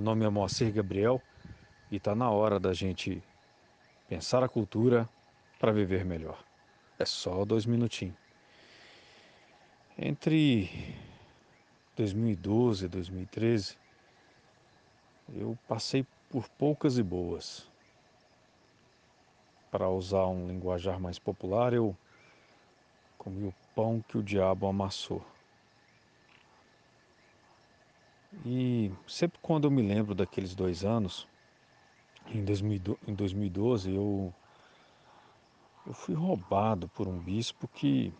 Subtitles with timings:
[0.00, 1.22] nome é Moacir Gabriel
[1.90, 3.22] e está na hora da gente
[4.08, 5.08] pensar a cultura
[5.58, 6.42] para viver melhor.
[6.98, 8.16] É só dois minutinhos.
[9.96, 10.96] Entre
[11.96, 13.78] 2012 e 2013,
[15.34, 17.68] eu passei por poucas e boas.
[19.70, 21.96] Para usar um linguajar mais popular, eu
[23.16, 25.24] comi o pão que o diabo amassou.
[28.44, 31.28] E sempre quando eu me lembro daqueles dois anos,
[32.26, 34.32] em 2012, eu,
[35.86, 38.12] eu fui roubado por um bispo que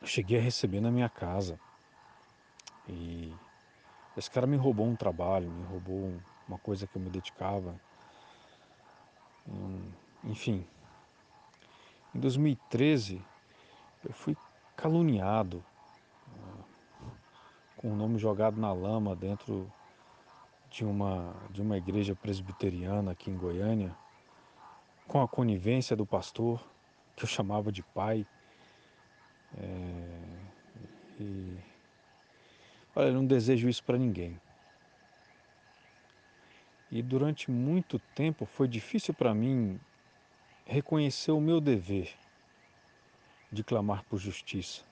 [0.00, 1.58] eu cheguei a receber na minha casa.
[2.88, 3.30] E
[4.16, 6.14] esse cara me roubou um trabalho, me roubou
[6.48, 7.74] uma coisa que eu me dedicava.
[10.24, 10.64] Enfim,
[12.14, 13.22] em 2013
[14.04, 14.36] eu fui
[14.76, 15.62] caluniado
[17.78, 19.72] com o nome jogado na lama dentro
[20.68, 23.96] de uma, de uma igreja presbiteriana aqui em Goiânia,
[25.06, 26.60] com a conivência do pastor,
[27.16, 28.26] que eu chamava de pai.
[29.56, 30.18] É,
[31.20, 31.56] e,
[32.96, 34.38] olha, eu não desejo isso para ninguém.
[36.90, 39.78] E durante muito tempo foi difícil para mim
[40.66, 42.12] reconhecer o meu dever
[43.52, 44.82] de clamar por justiça.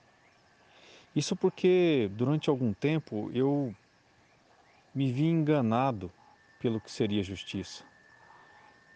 [1.15, 3.73] Isso porque durante algum tempo eu
[4.93, 6.11] me vi enganado
[6.59, 7.83] pelo que seria justiça.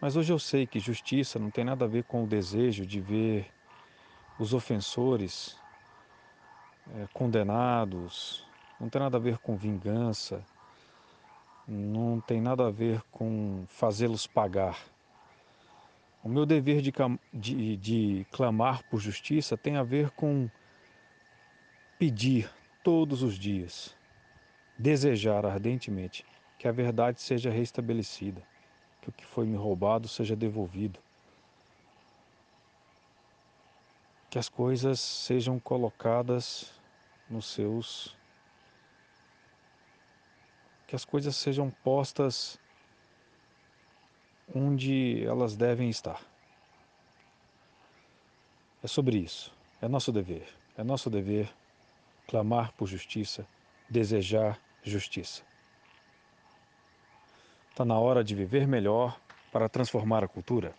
[0.00, 3.00] Mas hoje eu sei que justiça não tem nada a ver com o desejo de
[3.00, 3.46] ver
[4.38, 5.56] os ofensores
[6.96, 8.44] é, condenados,
[8.80, 10.44] não tem nada a ver com vingança,
[11.68, 14.76] não tem nada a ver com fazê-los pagar.
[16.24, 16.92] O meu dever de,
[17.32, 20.48] de, de clamar por justiça tem a ver com
[22.02, 22.50] pedir
[22.82, 23.96] todos os dias,
[24.76, 26.26] desejar ardentemente
[26.58, 28.42] que a verdade seja restabelecida,
[29.00, 30.98] que o que foi me roubado seja devolvido,
[34.28, 36.72] que as coisas sejam colocadas
[37.30, 38.16] nos seus.
[40.88, 42.58] que as coisas sejam postas
[44.52, 46.20] onde elas devem estar.
[48.82, 49.54] É sobre isso.
[49.80, 50.48] É nosso dever.
[50.76, 51.48] É nosso dever
[52.26, 53.46] clamar por justiça,
[53.88, 55.42] desejar justiça.
[57.70, 59.18] Está na hora de viver melhor
[59.50, 60.74] para transformar a cultura?